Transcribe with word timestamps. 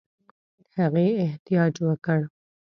هغې 0.77 1.07
احتجاج 1.25 1.73
وکړ. 1.87 2.19